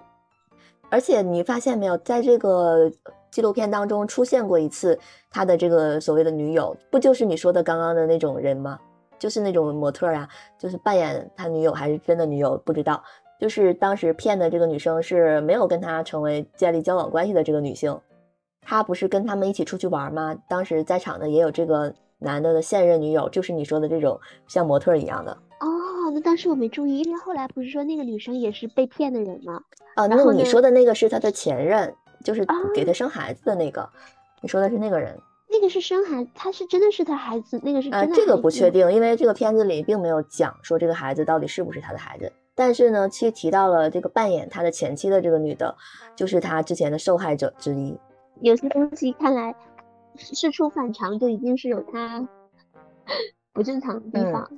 [0.90, 2.90] 而且你发现没有，在这个
[3.30, 4.98] 纪录片当中出现过一次
[5.30, 8.78] 他的这个所谓的女友，不就是你说的刚刚的那种人吗？
[9.18, 13.02] 就是那种模特呀，就是扮演他女友还是真的女友，不知道。
[13.38, 17.98] 就是当时骗的这个女生是没有跟他成为建立交往关系的这个女性，
[18.60, 20.36] 她不是跟他们一起出去玩吗？
[20.48, 25.32] 当时在场的也有这个男的的现任女友，就是你说的这种像模特一样的。
[25.60, 25.66] 哦，
[26.10, 29.62] 那当时我没注意，因为后来不是说那个女生也是被骗的人吗？
[29.94, 33.88] 啊，那你说的那个是他的前任，就是给他生孩子的那个，
[34.40, 35.18] 你说的是那个人。
[35.50, 38.16] 那个是生孩，他是真的是他孩子，那个是真的。
[38.16, 42.32] 这个不确定，因为这个片子里并没有讲说这个孩子到底是不是他的孩子。
[42.54, 45.76] 但是呢，其实提到了这个扮演他的前妻的这个女的，
[46.16, 47.98] 就是他之前的受害者之一。
[48.40, 49.54] 有些东西看来
[50.16, 52.26] 事出反常，就一定是有他
[53.52, 54.50] 不正常的地方。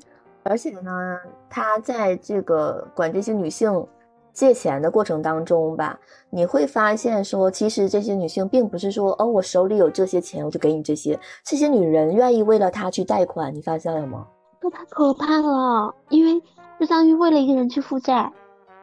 [0.45, 1.19] 而且呢，
[1.51, 3.87] 他在这个管这些女性
[4.33, 5.99] 借钱的过程当中吧，
[6.31, 11.19] 你会发现说，其实这些女性并不是说，哦，我手里有这些钱，我就给你这些。
[11.43, 14.27] 这些女人愿意为了他去贷款，你发现了吗？
[14.61, 16.41] 这太可怕了，因为。
[16.77, 18.33] 就相当于为了一个人去负债，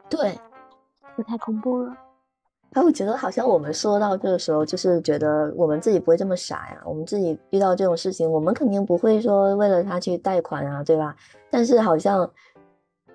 [0.08, 0.34] 对，
[1.14, 1.94] 这太恐怖了。
[2.72, 6.82] 哎，我觉得好像我们说到这个时候，就是觉得我们自己不会这么傻呀。
[6.86, 11.14] 我们自己遇到这种事情，我们肯定不会说为了他去贷款啊，对吧？
[11.50, 12.28] 但是好像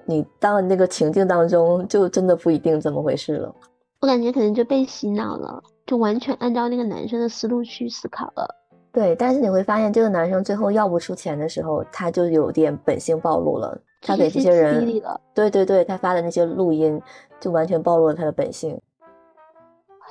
[0.06, 3.54] 你到那个情境当中，就真的不一定这么回事了。
[4.00, 8.48] 我感觉可能就被洗脑了，就完全按照那个男生的思路去思考了。
[8.92, 13.76] 对，但是你会发现，这个男生最后要不出钱的时候，他就有点本性暴露了。
[14.02, 14.86] 他给这些人，
[15.34, 17.02] 对对对，他发的那些录音，
[17.40, 18.80] 就完全暴露了他的本性。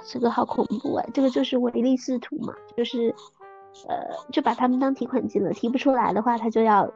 [0.08, 1.04] 这个好恐怖啊！
[1.12, 3.14] 这个就是唯利是图嘛，就是，
[3.88, 3.96] 呃，
[4.30, 6.88] 就把他们当提款机了，提不出来的话，他就要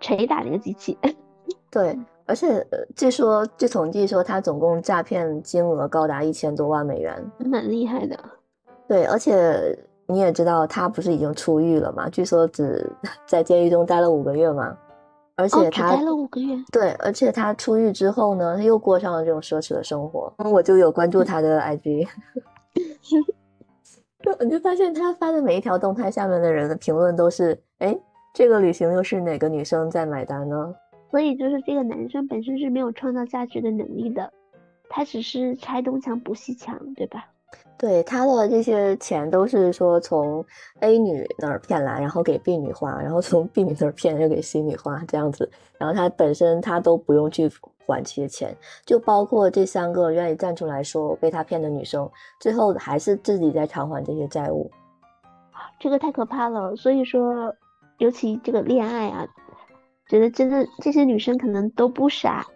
[0.00, 0.98] 捶打那个机器。
[1.70, 8.18] 对，而且据说据统计说，他总共诈骗金额高达一千多万美元，蛮厉害的。
[8.86, 12.08] 对，而且你也知道，他不是已经出狱了嘛？
[12.10, 12.90] 据说只
[13.26, 14.76] 在监狱中待了五个月嘛。
[15.40, 20.32] 而且他待了五个月，对，而且他出狱之后呢，他又过上了这种奢侈的生活。
[20.38, 22.06] 我就有关注他的 IG，
[24.22, 27.98] 就我就发现他发的每一条动态下面的人的评论都是：哎，
[28.34, 30.74] 这个旅行又是哪个女生在买单呢？
[31.10, 34.32] 所以就是这个男生本身是没有创造价值的能力的，
[34.88, 37.26] 他只是拆东墙补西墙，对吧？
[37.78, 40.44] 对他的这些钱都是说从
[40.80, 47.50] A 女那儿骗来，然后给 B 女花，然后从 B 女那儿骗又给 C 女花这样子，然后他本身他都不用去
[47.86, 54.70] 还这些钱，就包括这三个愿意站出来说被他骗的女生，最后还是自己在偿还这些债务，
[55.78, 56.76] 这个太可怕了。
[56.76, 57.54] 所以说，
[57.96, 59.26] 尤其这个恋爱啊，
[60.06, 62.46] 觉得真的这些女生可能都不傻，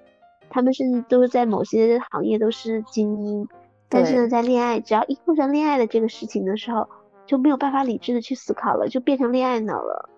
[0.50, 3.48] 她们甚至都是在某些行业都是精英。
[3.94, 6.86] 但是呢，在恋爱，只要一碰上恋爱的这个事情的时候，
[7.24, 10.08] 就没有办法理智的去思考了，就变成恋爱脑了。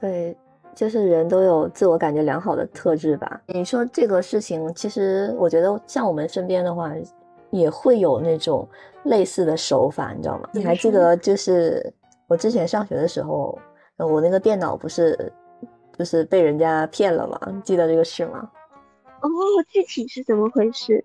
[0.00, 0.36] 对，
[0.74, 3.40] 就是人都有自我感觉良好的特质吧。
[3.48, 6.92] 你说这个事情，其实我觉得像我们身边的话，
[7.50, 8.66] 也会有那种
[9.04, 10.48] 类似的手法，你知道吗？
[10.52, 11.92] 你还记得就是
[12.28, 13.58] 我之前上学的时候，
[13.96, 15.32] 我那个电脑不是
[15.98, 17.40] 就是被人家骗了吗？
[17.64, 18.48] 记得这个事吗？
[19.20, 19.28] 哦，
[19.68, 21.04] 具体是怎么回事？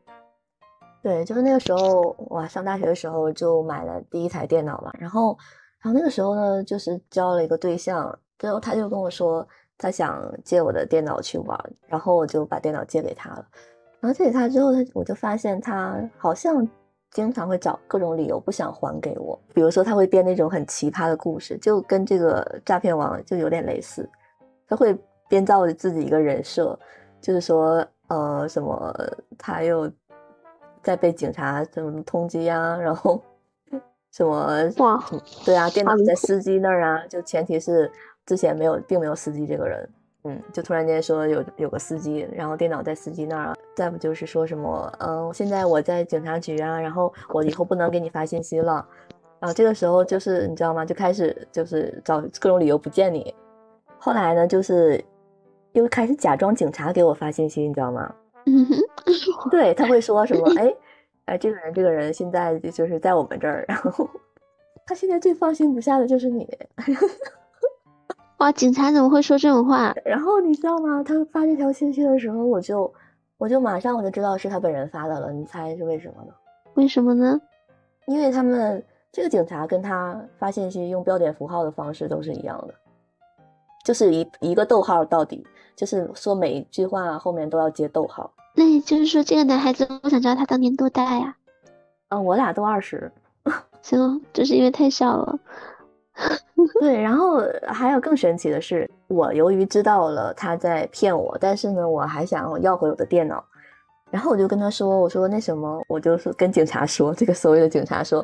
[1.03, 4.89] 对，就是那个时候，我上大学的时候就买了第一台电脑嘛。
[4.97, 5.37] 然后，
[5.81, 9.45] 然后那个时候呢，就是交了一个对象，最后他就跟我说
[9.77, 13.45] 他想借我的电脑去玩，然后我就把电脑借给他了。
[13.99, 16.65] 然后借给他之后，他我就发现他好像
[17.11, 24.09] 经常会找各种理由不想还给我，比如说他会编那种很奇葩的故事，就跟这个诈骗王就有点类似，
[24.69, 26.79] 他会编造自己一个人设，
[27.19, 28.95] 就是说呃什么
[29.37, 29.91] 他又。
[30.83, 33.19] 在被警察什么通缉啊，然后
[34.11, 35.03] 什么哇，
[35.43, 37.91] 对啊，电脑在司机那儿啊，就前提是
[38.25, 39.89] 之前没有，并没有司机这个人，
[40.25, 48.85] 嗯，就突然间说有有个司机，然后电脑在司机那儿，再不就是说什么，嗯，现在我在警察局啊，然后我以后不能给你发信息了，
[49.39, 50.85] 然后这个时候就是你知道吗？
[50.85, 53.33] 就开始就是找各种理由不见你，
[53.97, 55.03] 后来呢，就是
[55.71, 58.13] 又开始假装警察给我发信息，你知道吗？
[58.47, 58.75] 嗯哼，
[59.49, 60.51] 对他会说什么？
[60.60, 60.75] 哎，
[61.25, 64.10] 哎，这个人，这个人现在就是在我们这儿，然后
[64.86, 66.47] 他现在最放心不下的就是你。
[68.39, 69.95] 哇，警察怎么会说这种话？
[70.03, 71.01] 然后你知道吗？
[71.03, 72.93] 他发这条信息的时候，我就
[73.38, 75.32] 我就马上我就知道是他本人发的了。
[75.32, 76.34] 你猜是为什么呢？
[76.73, 77.39] 为什么呢？
[78.08, 82.73] 因为他们这个警察跟他发信息用标点符号的方式都是一样的，
[83.83, 85.45] 就是一一个逗号到底。
[85.75, 91.35] 就是说每一句话后面都要接逗号，那也就是说这个男孩子，我想知道他当年多大呀？
[92.09, 93.11] 嗯，我俩都二十，
[93.81, 95.39] 行，就是因为太小了。
[96.79, 103.43] 对，然后还有更神奇的是，我由于知道了他在骗我，但是呢，我还想要回我的电脑，
[104.11, 108.23] 然后我就跟他说，我说那什么，我就是跟警察说，这个所谓的警察说，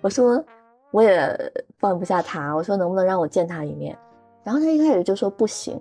[0.00, 0.44] 我说
[0.90, 3.96] 我也放不下他，我说能不能让我见他一面？
[4.48, 5.78] 然后他一开始就说不行。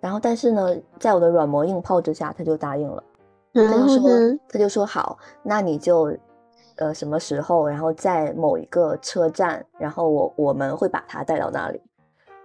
[0.00, 3.00] 然后，但是呢，在我的软磨硬泡之下，他就答应了。
[3.54, 4.10] 他就说，
[4.48, 6.12] 他就说好，那你就，
[6.78, 11.80] 呃，什么时候，然后在某一个车站，然后我我们会把他带到那里。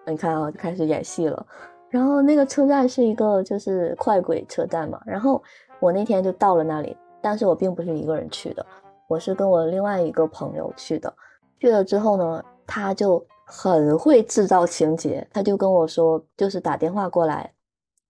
[0.06, 1.44] 你看啊，开始演戏了。
[1.90, 5.02] 然后那个车站是一个就是快轨车站嘛。
[5.08, 5.42] 然后
[5.80, 8.64] 我那天就到了那里，但是我并不是一个人去的，
[9.08, 11.12] 我是跟我另外一个朋友去的。
[11.60, 13.26] 去了之后呢，他就。
[13.54, 17.52] 很会制造情节，他就跟我说，就是打电话过来，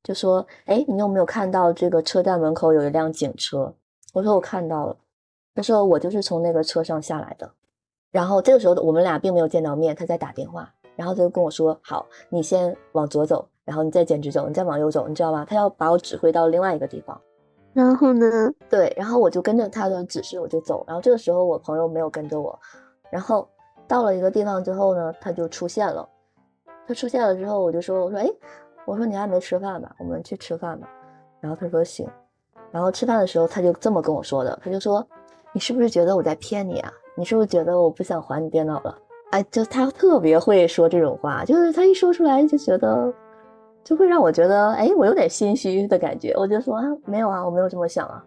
[0.04, 3.74] 就说：“哎，你有没有看到这个车站门口有一辆警车？”
[4.14, 4.96] 我说：“我看到了。”
[5.56, 7.52] 他说：“我就是从那个车上下来的。”
[8.12, 15.44] 然后这个时候我们俩并没有见到面，他在打电话，然后他就跟我说：“好，你先往左走，然后你再简直走，你再往右走，你知道吗？
[15.44, 17.20] 他要把我指挥到另外一个地方。
[17.74, 18.30] 然后呢？
[18.70, 20.84] 对，然后我就跟着他的指示，我就走。
[20.86, 22.60] 然后这个时候我朋友没有跟着我，
[23.10, 23.48] 然后。
[23.92, 26.08] 到了一个地方之后呢，他就出现了。
[26.88, 28.26] 他出现了之后，我就说：“我说，哎，
[28.86, 29.94] 我说你还没吃饭吧？
[30.00, 30.88] 我们去吃饭吧。”
[31.42, 32.08] 然后他说：“行。”
[32.72, 35.06] 然后吃饭的时候，他就这么跟我说的：“他就说，
[35.52, 36.90] 你是不是觉得我在骗你啊？
[37.18, 38.98] 你是不是觉得我不想还你电脑了？
[39.32, 43.14] 哎，就他特别会说这种话，就是他一说出来就觉得，
[43.84, 46.34] 就会让我觉得，哎，我有点心虚的感觉。
[46.38, 48.24] 我就说啊，没有啊，我没有这么想啊。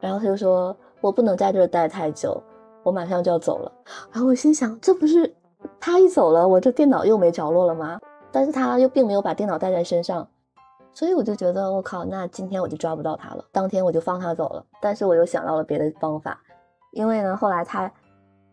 [0.00, 2.42] 然后他就说我不能在这儿待太久。”
[2.82, 3.72] 我马上就要走了，
[4.10, 5.32] 然后我心想，这不是
[5.78, 8.00] 他一走了，我这电脑又没着落了吗？
[8.32, 10.26] 但是他又并没有把电脑带在身上，
[10.92, 13.44] 所以我就觉得，我靠，那今天我就抓不到他了。
[13.52, 14.64] 当天我就放他走了。
[14.80, 16.40] 但是我又想到了别的方法，
[16.92, 17.92] 因为呢，后来他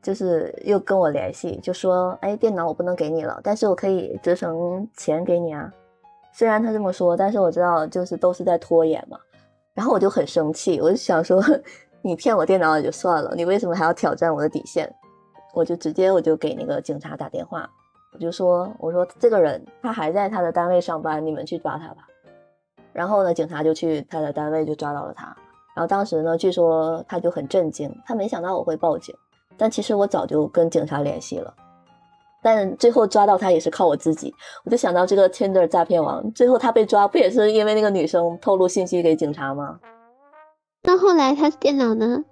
[0.02, 5.74] 就是又跟我联系，就说，哎，电脑我不能给你了，但是我可以折成钱给你啊。
[6.34, 9.18] 虽然他这么说，但是我知道就是都是在拖延嘛。
[9.74, 11.42] 然后我就很生气，我就想说。
[12.02, 14.90] 你骗我电脑也就算了，你为什么还要挑战我的底线？
[15.54, 17.70] 我就直接我就给那个警察打电话，
[18.14, 22.08] 我就说我说这个人他还在他的单位上班，你们去抓他吧。
[22.94, 25.26] 然后呢，警察就去他的单位就抓到了他。
[25.76, 29.16] 然后当时呢，据说他就很震惊，他没想到我会报警，
[29.58, 31.54] 但其实我早就跟警察联系了。
[32.42, 34.34] 但最后抓到他也是靠我自己，
[34.64, 39.80] 我就想到这个 Tinder 诈骗王，最后他被抓不也是因为那个女生透露信息给警察吗？
[40.84, 42.24] 那后来他电脑呢？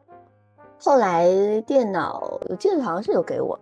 [0.79, 3.59] 后来电脑我记得好像是有给我，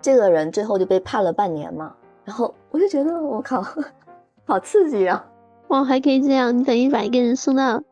[0.00, 1.94] 这个人最后就被判了半年嘛。
[2.24, 3.64] 然后我就觉得我靠，
[4.46, 5.24] 好刺激啊！
[5.68, 7.82] 哇，还可以这样，你等于把一个人送到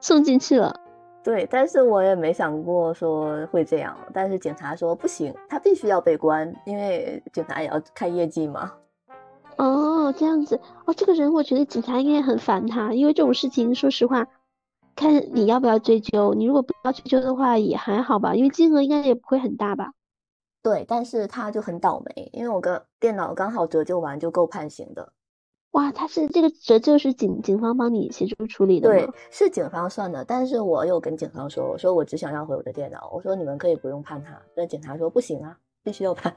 [0.00, 0.74] 送进去了。
[1.22, 3.96] 对，但是我也没想过说会这样。
[4.12, 8.72] 但是警察说不行，他必须要被关，因为警察也要看业绩嘛。
[9.56, 14.26] 哦，这样子哦，这个人我觉得警察应该很烦他，因为这种事情，说实话。
[14.96, 19.92] 看你要不要追究，你如果不要追究的话也还好吧，因为金额应该也不会很大吧。
[20.62, 25.12] 对，但是他就很倒霉，因为我跟电脑刚好折旧完就够判刑的。
[25.72, 36.34] 哇，他是这个折旧是警警方帮你协助处理的对吗？，是警方算的，但是我有跟警方说，我说我只想要回我的电脑，我说你们可以不用判他，但警察说不行啊，必须要判，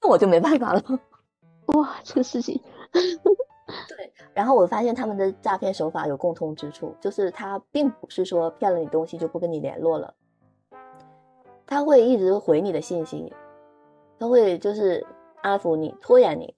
[0.00, 0.82] 那 我就没办法了。
[1.66, 2.60] 哇，这个事情，
[4.34, 10.14] 然后我发现他们的诈骗手法有共通之处，就是他并不是说骗了你东西就不跟你联络了，
[11.66, 13.32] 他会一直回你的信息，
[14.18, 15.06] 他会就是
[15.42, 16.54] 安抚你、拖延你。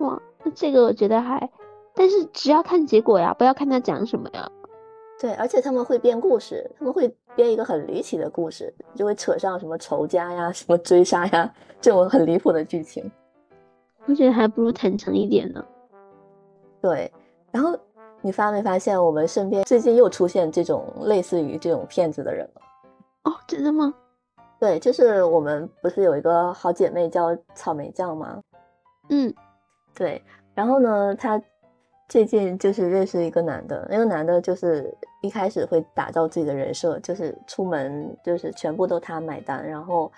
[0.00, 1.50] 哇，那这个我觉得还，
[1.94, 4.50] 但是只要看结果呀，不要看他讲什么呀。
[5.18, 13.10] 对，而且他们会编故事，他们会编一个很离奇的故事，就会扯上什么仇家呀、什么追杀呀这种很离谱的剧情。
[14.04, 15.64] 我觉得还不如坦诚一点呢。
[16.86, 17.12] 对，
[17.50, 17.76] 然后
[18.20, 22.62] 你发没发现我们身边最近又出现这种类似于这种骗子的人了？
[23.24, 23.92] 哦，真的吗？
[24.60, 28.40] 对，就是我们不是有一个好姐妹叫草莓酱吗？
[29.08, 29.34] 嗯，
[29.96, 30.22] 对，
[30.54, 31.42] 然后呢，她
[32.08, 40.12] 最近就是认识一个男的，那个男的就是一开始会打造自己的人设，就是出门就是全部都他买单，然后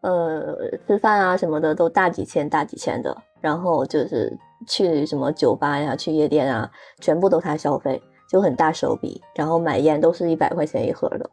[0.00, 0.56] 呃
[0.86, 11.28] 吃饭啊什么的都大几千大几千的，然后就是去什么酒吧呀、去夜店啊，全部都他消费，就很大手笔，然后买烟都是一百块钱一盒的，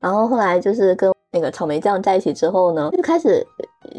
[0.00, 3.46] 然后后来就是跟那个草莓酱在一起之后呢，就开始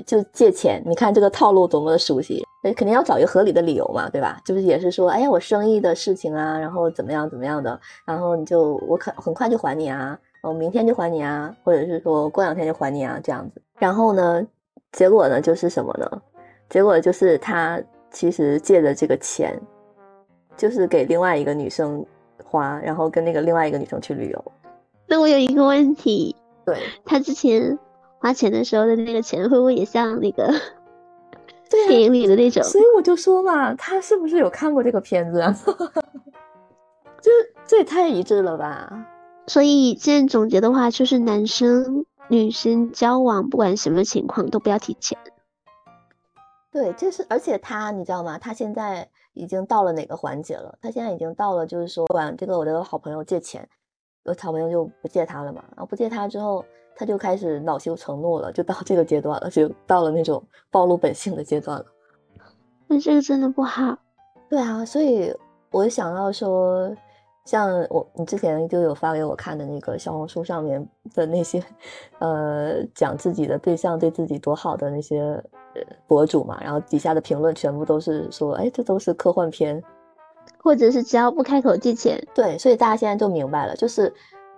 [0.06, 0.84] 就借钱。
[0.86, 4.40] 你看这个套路多么的熟悉，肯定要找一个合理的理由嘛，对吧？
[4.46, 13.62] 就是也是说，哎呀，我生意的事情啊，然后怎么样怎么样的，然后你就我可很快就还你啊，我明天就还你啊，或者是说过两天就还你啊，这样子。
[13.80, 14.46] 然后呢，
[14.92, 16.22] 结果呢就是什么呢？
[16.70, 19.58] 结果就是他其实借的这个钱，
[20.58, 22.06] 就是给另外一个女生
[22.44, 24.46] 花，然后跟那个另外一个女生去旅游。
[25.08, 27.80] 那我有一个问题，对， 他之前
[28.20, 30.54] 花钱的时候的那个钱，会不会也像那个
[31.72, 32.62] 电影里的那种？
[32.64, 35.56] 所以我就说嘛，他是不是有看过这个片子啊？
[37.22, 37.32] 这
[37.66, 39.08] 这也太一致了吧？
[39.48, 45.18] 所以现在总结的话，就是男生女生交往，不管什么情况都不要提钱。
[46.72, 48.38] 对，就是而且他你知道吗？
[48.38, 50.76] 他现在已经到了哪个环节了？
[50.82, 53.68] 他现在已经到了，就是说管这个我的好朋友借钱，
[54.24, 55.64] 我好朋友就不借他了嘛。
[55.72, 61.86] 然后不借他之后，他就开始恼羞成怒了，就到这个阶段了，就到了那种暴露本性的阶段了。
[62.88, 63.98] 那这个真的不好。
[64.50, 65.36] 对啊，所以
[65.70, 66.96] 我想到说，
[67.46, 71.64] 像我你之前就有发给我看的那个小红书上面的那些，
[72.20, 75.22] 呃，讲自己的对象对自己多好的那些
[75.76, 79.84] 呃博主嘛，然后底下的评论全部都是说，哎，这都是科幻片。
[80.62, 84.14] 或者是只要不开口借钱，对，所以大家现在就明白了，就是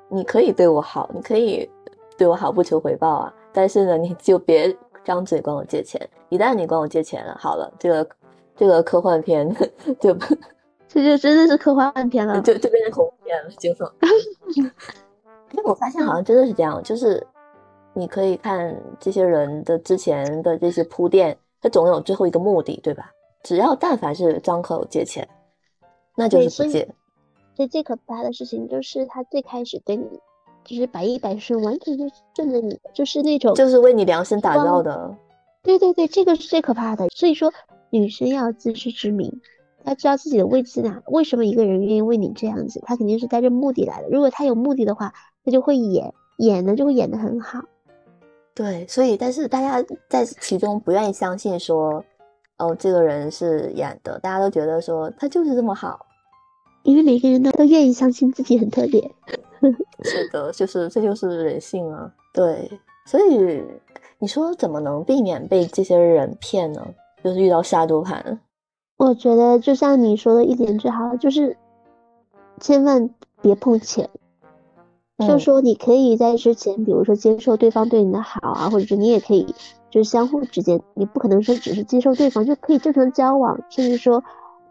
[0.07, 1.67] 你可以对我好，你可以
[2.15, 5.99] 对我好不求回报啊，但是呢，你就别张嘴管我借钱。
[6.29, 8.07] 一旦你管我借钱了，好了，这个
[8.55, 9.51] 这个科幻片
[9.99, 10.15] 就
[10.95, 12.41] 这就真的是科幻片了。
[12.41, 13.91] 就就变成恐怖片了，惊悚。
[14.55, 14.63] 因
[15.59, 17.21] 为我发现好像真的是这样，就是
[17.93, 23.11] 你可以看这些人的之前的这些铺垫，他总有最后一个目的，对吧？
[23.43, 25.27] 只要但凡是张口借钱，
[26.15, 26.87] 那就是不借。
[27.55, 30.05] 所以最可怕的事情就是他最开始对你
[30.63, 35.13] 就是百依百顺，完全就是顺着你的，就是那种就是为你量身打造的。
[35.61, 37.07] 对对对，这个是最可怕的。
[37.09, 37.51] 所以说，
[37.89, 39.41] 女生要自知之明，
[39.85, 41.01] 要知道自己的位置在哪。
[41.07, 42.81] 为什么一个人愿意为你这样子？
[42.85, 44.09] 他肯定是带着目的来的。
[44.09, 47.63] 如果他有目的的话，他就会演，演呢就会演得很好。
[48.53, 52.03] 对，所以但是大家在其中不愿意相信说，
[52.57, 56.05] 哦，这个人是演的，大家都觉得说他就是这么好。
[56.83, 59.11] 因为每个人呢都愿意相信自己很特别。
[60.03, 62.11] 是的，就是这就是人性啊。
[62.31, 62.69] 对，
[63.05, 63.63] 所以
[64.19, 66.85] 你说怎么能避免被这些人骗呢？
[67.23, 68.39] 就是遇到杀猪盘。
[68.97, 71.57] 我觉得就像你说的一点最好，就是
[72.59, 73.09] 千万
[73.41, 74.09] 别碰钱。
[75.17, 79.45] 就嗯说你可以在之前，比如说接受对方对你的好啊，或者是你也可以
[79.89, 84.21] 就是相互之间，你不可能说只是接受对方就可以正常交往，甚至说，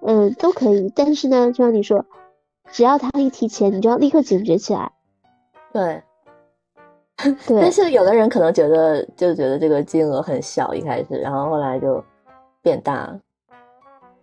[0.02, 0.92] 嗯，都可以。
[0.94, 2.04] 但是呢，就像你说，
[2.70, 4.92] 只要他一提钱，你就要立刻警觉起来。
[5.72, 6.02] 对，
[7.46, 12.04] 对但，是有的人可能觉得就觉得这个金额很小，一开始，然后后来就
[12.60, 13.18] 变大。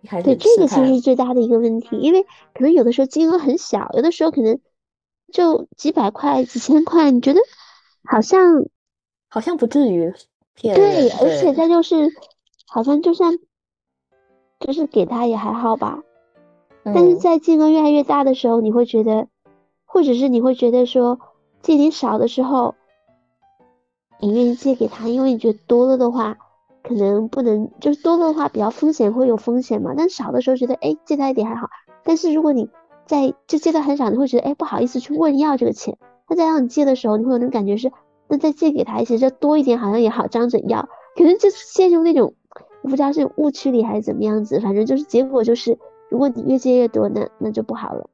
[0.02, 2.24] 对，这个其实是最大的一个问题，因为
[2.54, 4.58] 可能有的时候金额很小，有的时候可能
[5.32, 7.40] 就几百块、几千块，你觉得
[8.04, 8.64] 好像
[9.28, 10.12] 好像不至于
[10.54, 11.18] 骗对，人。
[11.20, 12.10] 而且再就是
[12.66, 13.38] 好像就算
[14.58, 16.00] 就是给他也还好吧。
[16.84, 19.28] 但是嗯在金额越来越大的时候，你会觉得，
[19.84, 21.20] 或者是你会觉得说，
[21.62, 22.74] 借你少的时候，
[24.18, 26.36] 你愿意借给他，因为你觉得多了的话，
[26.82, 29.94] 可能不能，就是多的话比较风险会有风险嘛。
[29.96, 31.68] 但少的时候觉得，哎，借他一点还好。
[32.04, 32.68] 但是如果你
[33.06, 35.96] 在就借的很少，你会觉得，哎，不好意思去问要这个钱。
[36.26, 37.92] 他再让你借的时候，你会有那种感觉是，
[38.28, 40.88] 那再借给他一些，这多一点好像也好张嘴要。
[41.14, 42.34] 可能就是陷入那种，
[42.82, 45.78] 我不知道是误区里还是怎么样子，反正就是结果就是，
[46.08, 48.08] 如果你越借越多，那那就不好了。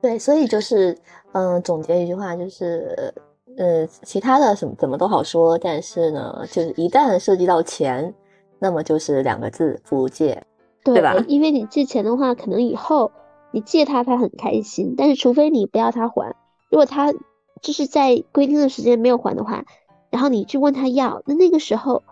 [0.00, 0.96] 对，所以就是，
[1.32, 3.12] 嗯，总结一句话就是，
[3.56, 8.14] 呃，其他的什么怎么都好说，但是呢，就是一旦涉及到钱，
[8.58, 10.42] 那么就是两个字：不借，
[10.84, 11.14] 对吧？
[11.28, 13.10] 因为你借钱的话，可能以后
[13.50, 16.34] 你借他，他很开心，但是除非你不要他还，
[16.70, 17.12] 如果他
[17.60, 19.64] 就是在规定的时间没有还的话，
[20.10, 22.02] 然后你去问他要，那那个时候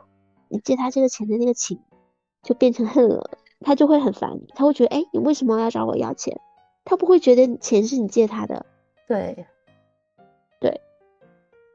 [0.49, 1.78] 你借他这个钱的那个情
[2.43, 3.30] 就变成恨了，
[3.61, 6.39] 他就会很烦你，他会觉得，哎，你为什么要找我要钱？
[6.84, 8.66] 他不会觉得钱是你借他的，
[9.07, 9.47] 对，对。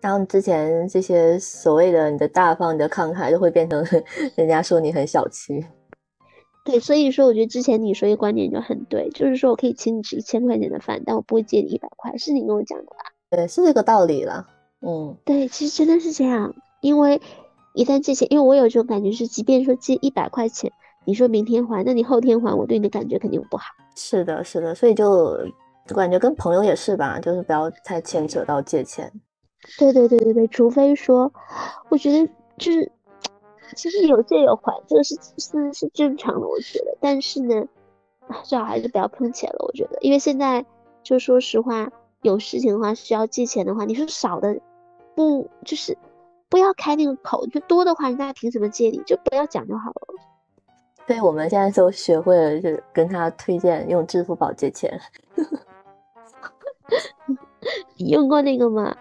[0.04, 3.82] 然后之前这些所谓的你的大方、你的慷慨，就会变成
[4.36, 5.66] 人家说你很小气。
[6.66, 12.98] 对，所以说我觉得之前你说一个观点就很对，就是说我可以请你吃一千块钱的饭，但我不会借你一百块，是你跟我讲的吧？
[13.30, 14.46] 对，是这个道理了。
[14.82, 17.22] 嗯，对，其实真的是这样，因为
[17.74, 20.70] 一旦借钱，因为我有这种感觉是，即便说借一百块钱。
[21.06, 23.66] 你说明天还，那你后天还，我对你的感觉肯定不好。
[23.96, 25.38] 是的，是的，所以就
[25.88, 29.10] 感觉跟朋友也是吧，就是不要太牵扯到借钱。
[29.78, 31.32] 对对对对对，除非说，
[31.90, 32.92] 我觉得就是，
[33.76, 36.98] 其实有借有还，这个是是是正常的，我觉得。
[37.00, 37.68] 但是呢，
[38.44, 40.66] 最好还是不要碰钱了，我觉得，因为现在
[41.02, 41.92] 就说实话，
[42.22, 44.60] 有事情的话需要借钱的话，你说少的，
[45.16, 45.98] 不就是
[46.50, 49.02] 不要开那个口，就多的话，人家凭什么借你？
[49.06, 50.08] 就不要讲就好了。
[51.08, 55.00] 对，我们现在都学会了，就跟他推荐用支付宝借钱。
[57.98, 58.96] 你 用过那个吗？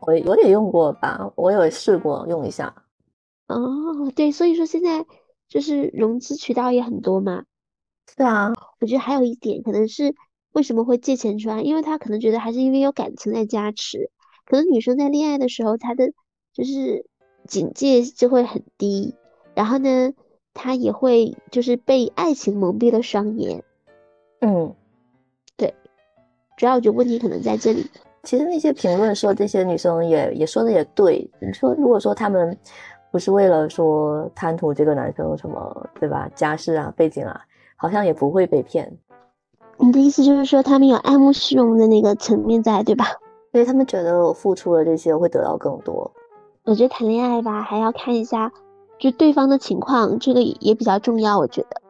[0.00, 2.74] 我我也用过吧，我有试过用一下。
[3.48, 5.04] 哦，对，所以说现在
[5.48, 7.44] 就是融资渠道也很多嘛。
[8.16, 10.14] 是啊，我觉得还有一点可能是
[10.52, 14.10] 为什么会借钱出来，因为他可能觉得还是因为有感情在加持。
[14.44, 16.12] 可能女生在恋爱的时候，她的
[16.52, 17.06] 就是
[17.46, 19.14] 警戒就会很低，
[19.54, 20.12] 然后呢。
[20.58, 23.62] 她也会就是被爱情蒙蔽了双眼，
[24.40, 24.74] 嗯，
[25.54, 25.74] 对，
[26.56, 27.84] 主要我觉得问题可能在这里。
[28.26, 32.58] 其实那些评论说这些女生也也说的也对，你说如果说他们
[33.12, 36.28] 不是为了说贪图这个男生什么，对吧？
[36.34, 37.40] 家世啊、背景啊，
[37.76, 38.92] 好像也不会被骗。
[39.78, 43.06] 你的意思就是说他们有爱慕虚荣的那个层面在，对吧？
[43.52, 46.10] 所以他们觉得我付出了这些会得到更多。
[46.64, 48.52] 我觉得谈恋爱吧，还要看一下。
[48.98, 51.80] 就对方的情况，这个也比较重要，我觉得，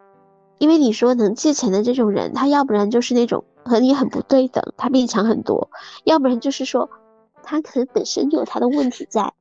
[0.58, 5.68] 因为你说能借钱的这种人，他要不然就是那种和你很不对等，他比你强很多，
[6.04, 6.88] 要不然就是说
[7.42, 9.32] 他可能本身就有他的问题在。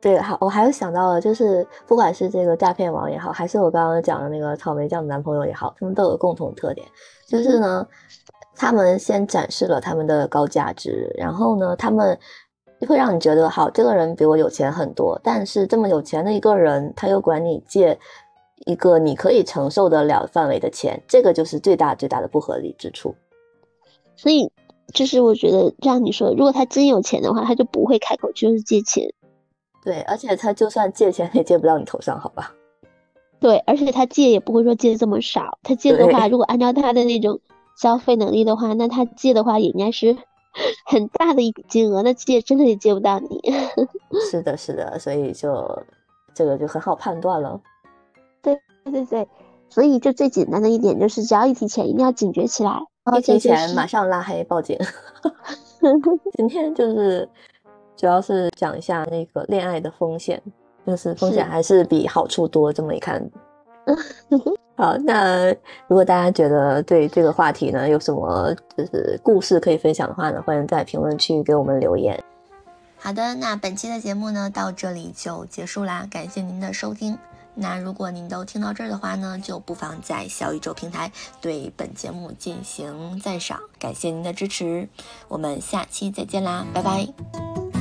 [0.00, 6.86] 对，好，我还有想到了，就是不管是这个诈骗王也好，还是我刚刚讲的那个草莓酱的男朋友也好，他们都有共同特点，
[7.26, 7.86] 就是呢，
[8.54, 12.18] 他们先展示了他们的高价值，然后呢，他们。
[12.88, 17.96] 会让你觉得好，这个人比我有钱很多，但是这么有钱的一个人，他又管你借
[18.66, 23.14] 一个你可以承受得了范围的钱，这个就是最大最大的不合理之处。
[24.16, 24.50] 所以，
[24.92, 29.12] 就是我觉得，让你说，如果他真有钱的话，他就不会开口就是借钱。
[29.84, 32.54] 对，而且他就算借钱 也借不到你头上，好吧？
[33.40, 37.40] 对，而且他借也不会说借这么少，他借的话，如果按照他的那种
[37.76, 40.16] 消费能力的话，那他借的话也应该是。
[40.84, 43.40] 很大的一笔金额，那借真的也借不到你。
[44.30, 45.82] 是的，是的，所以就
[46.34, 47.58] 这个就很好判断了。
[48.42, 49.28] 对，对对对，
[49.68, 52.78] 所以就最简单的一点就是，只要一提钱，一定要警觉起来。
[53.16, 54.78] 一提钱马上拉黑报警。
[56.36, 57.28] 今天就是
[57.96, 60.40] 主要是讲一下那个恋爱的风险，
[60.86, 62.72] 就是风险还是比好处多。
[62.72, 63.28] 这么一看。
[64.76, 65.48] 好，那
[65.88, 72.22] 如果大家觉得对这个话题呢有什么就是故事可以分享的话呢，欢迎在评论区给我们留言。
[72.96, 77.18] 好的，那本期的节目呢到这里就结束啦，感谢您的收听。
[77.54, 84.88] 那如果您都听到这儿的话呢，就不妨在小宇宙平台对本节目进行赞赏，感谢您的支持。
[85.28, 87.71] 我们下期再见啦，拜拜。